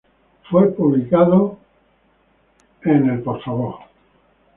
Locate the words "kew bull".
3.23-3.75